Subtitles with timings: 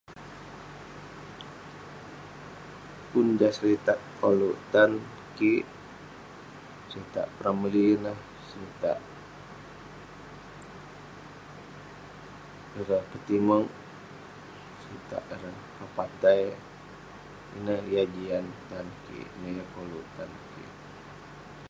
[3.11, 4.91] pun jah seritak koluk tan
[5.37, 5.65] kik,
[6.91, 8.19] seritak p ramlee ineh,
[8.49, 8.99] seritak
[12.81, 13.65] ireh petimek,
[14.81, 16.41] seritak ireh pepatai,
[17.57, 20.71] ineh yah jian tan kik, ineh yah koluk tan kik